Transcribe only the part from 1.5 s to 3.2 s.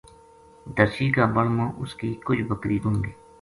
ما اس کی کجھ بکری گُم گئی